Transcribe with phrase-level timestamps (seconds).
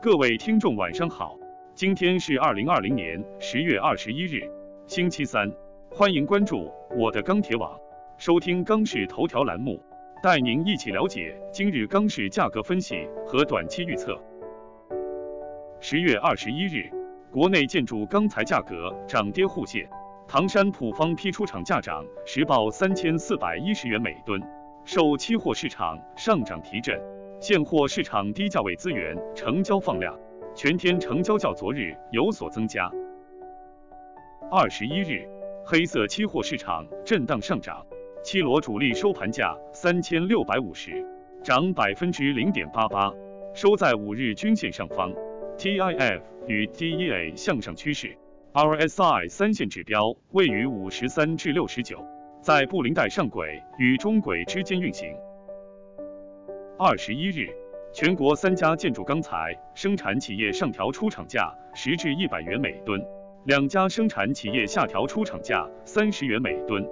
[0.00, 1.36] 各位听众晚上好，
[1.74, 4.48] 今天是二零二零年十月二十一日，
[4.86, 5.50] 星期三，
[5.90, 7.76] 欢迎关注我的钢铁网，
[8.16, 9.82] 收听钢市头条栏目，
[10.22, 14.16] 带您一起了解今日钢市价格分析和短期预测。
[15.80, 16.88] 十月二十一日，
[17.32, 19.84] 国内建筑钢材价格涨跌互现，
[20.28, 24.40] 唐山普方批出厂价涨，实报三千四百一十元每吨，
[24.84, 26.96] 受期货市场上涨提振。
[27.40, 30.18] 现货市场低价位资源成交放量，
[30.56, 32.90] 全天成交较昨日有所增加。
[34.50, 35.24] 二十一日，
[35.64, 37.86] 黑色期货市场震荡上涨，
[38.24, 41.06] 七螺主力收盘价三千六百五十，
[41.44, 43.12] 涨百分之零点八八，
[43.54, 45.12] 收在五日均线上方。
[45.56, 48.16] TIF 与 DEA 向上趋势
[48.52, 52.04] ，RSI 三线指标位于五十三至六十九，
[52.40, 55.08] 在布林带上轨与中轨之间运行。
[56.80, 57.48] 二十一日，
[57.92, 63.04] 全国三家建筑钢材生产企业上调出厂价十至一百元每吨，
[63.46, 66.88] 两家生产企业下调出厂价三十元每吨。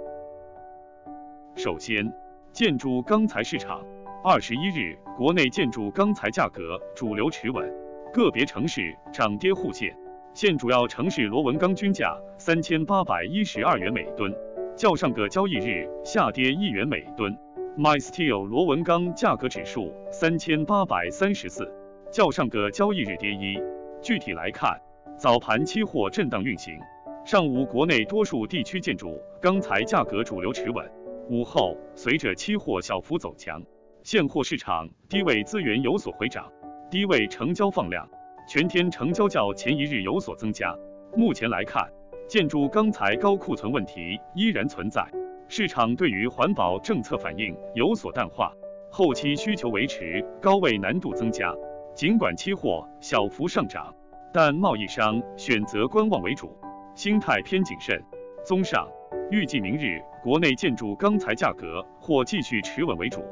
[1.55, 2.13] 首先，
[2.51, 3.81] 建筑钢材市场，
[4.25, 7.73] 二十一日，国内建筑钢材价格主流持稳，
[8.13, 9.97] 个别城市涨跌互现。
[10.35, 14.35] 现主要城市螺纹钢均价三千八百一十二元每吨，
[14.75, 17.39] 较上个交易日下跌一元每吨。
[17.79, 21.71] MySteel 螺纹钢价格指数三千八百三十四，
[22.11, 23.61] 较上个交易日跌一。
[24.01, 24.81] 具体来看，
[25.19, 26.75] 早盘期货震荡运行，
[27.23, 30.91] 上午国内多数地区建筑钢材价格主流持稳，
[31.29, 33.63] 午后随着期货小幅走强，
[34.03, 36.51] 现货市场低位资源有所回涨，
[36.91, 38.09] 低位成交放量，
[38.49, 40.75] 全天成交较前一日有所增加。
[41.15, 41.87] 目前来看，
[42.27, 45.07] 建筑钢材高库存问题依然存在。
[45.49, 48.53] 市场对于环保政策反应有所淡化，
[48.91, 51.55] 后期需求维持高位难度增加。
[51.95, 53.95] 尽管期货小幅上涨，
[54.33, 56.55] 但贸易商选择观望为主，
[56.95, 58.03] 心态偏谨慎。
[58.45, 58.89] 综上，
[59.31, 63.25] 预计明日国内建筑钢材价格或继续持稳为主。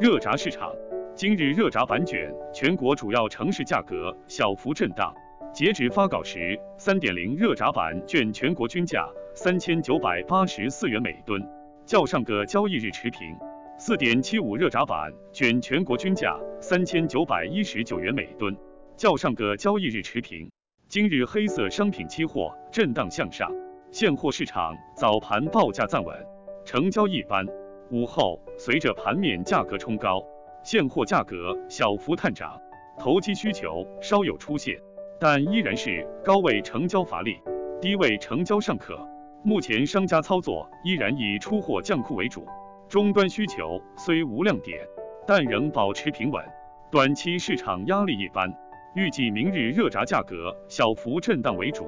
[0.00, 0.72] 热轧市场，
[1.14, 5.14] 今日热轧板卷全国主要城市价格小幅震荡。
[5.54, 11.40] 截止发稿时，三点零热轧板卷全国均价三千九百八十四元每吨，
[11.86, 13.20] 较上个交易日持平。
[13.78, 18.56] 四点七五热轧板卷全国均价三千九百一十九元每吨，
[18.96, 20.50] 较上个交易日持平。
[20.88, 23.48] 今日黑色商品期货震荡向上，
[23.92, 26.16] 现货市场早盘报价暂稳，
[26.64, 27.46] 成交一般。
[27.92, 30.20] 午后随着盘面价格冲高，
[30.64, 32.60] 现货价格小幅探涨，
[32.98, 34.76] 投机需求稍有出现。
[35.18, 37.40] 但依然是高位成交乏力，
[37.80, 38.98] 低位成交尚可。
[39.42, 42.46] 目前商家操作依然以出货降库为主，
[42.88, 44.78] 终端需求虽无亮点，
[45.26, 46.42] 但仍保持平稳。
[46.90, 48.52] 短期市场压力一般，
[48.94, 51.86] 预计明日热轧价格小幅震荡为主。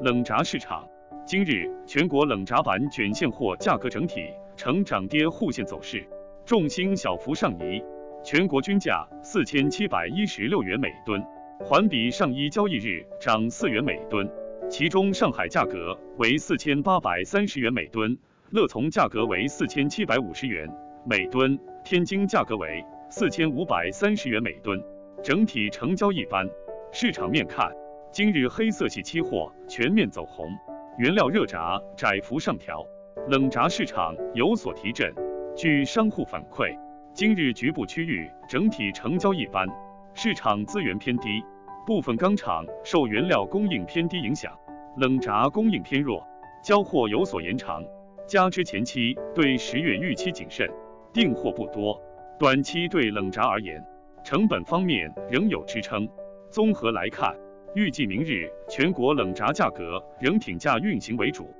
[0.00, 0.86] 冷轧市场，
[1.26, 6.06] 今日全国冷轧板卷现货价格整体呈涨跌互现走势，
[6.44, 7.82] 重心小幅上移。
[8.30, 11.18] 全国均价四千七百一十六元每吨，
[11.60, 14.30] 环比上一交易日涨四元每吨。
[14.68, 18.14] 其中上海价格为四千八百三十元每吨，
[18.50, 20.68] 乐从价格为四千七百五十元
[21.06, 24.78] 每吨，天津价格为四千五百三十元每吨。
[25.22, 26.46] 整体成交一般。
[26.92, 27.72] 市场面看，
[28.12, 30.50] 今日黑色系期货全面走红，
[30.98, 32.86] 原料热轧窄幅上调，
[33.28, 35.10] 冷轧市场有所提振。
[35.56, 36.76] 据商户反馈。
[37.14, 39.66] 今日局部区域整体成交一般，
[40.14, 41.42] 市场资源偏低，
[41.84, 44.56] 部分钢厂受原料供应偏低影响，
[44.96, 46.24] 冷轧供应偏弱，
[46.62, 47.82] 交货有所延长。
[48.26, 50.68] 加之前期对十月预期谨慎，
[51.12, 52.00] 订货不多，
[52.38, 53.84] 短期对冷轧而言，
[54.22, 56.08] 成本方面仍有支撑。
[56.50, 57.34] 综合来看，
[57.74, 61.52] 预计明日全国冷轧价格仍挺价运行为主。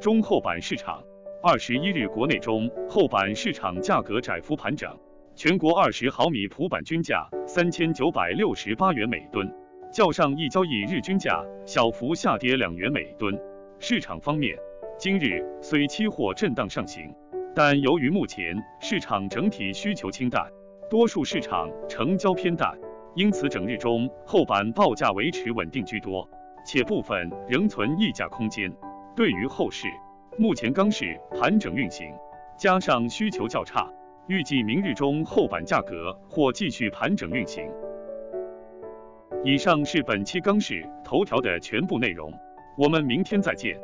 [0.00, 1.02] 中厚板市场。
[1.48, 4.90] 二十一日，国内中厚板市场价格窄幅盘整，
[5.36, 9.48] 全国二十毫米普板均价三千九百六十八元每吨，
[9.92, 13.32] 较上一交易日均价小幅下跌两元每吨。
[13.78, 14.58] 市场方面，
[14.98, 17.14] 今日虽期货震荡上行，
[17.54, 20.50] 但由于目前市场整体需求清淡，
[20.90, 22.76] 多数市场成交偏淡，
[23.14, 26.28] 因此整日中厚板报价维持稳定居多，
[26.66, 28.68] 且部分仍存溢价空间。
[29.14, 29.86] 对于后市，
[30.38, 32.12] 目前钢市盘整运行，
[32.58, 33.90] 加上需求较差，
[34.26, 37.66] 预计明日中厚板价格或继续盘整运行。
[39.42, 42.30] 以上是本期钢市头条的全部内容，
[42.76, 43.80] 我们明天再见。